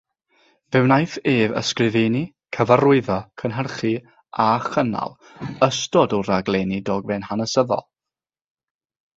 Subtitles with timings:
[0.75, 2.21] Fe wnaeth ef ysgrifennu,
[2.57, 3.93] cyfarwyddo, cynhyrchu
[4.47, 5.15] a chynnal
[5.69, 7.87] ystod o raglenni dogfen hanesyddol.